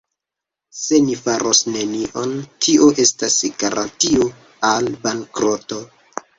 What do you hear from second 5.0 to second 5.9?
bankroto.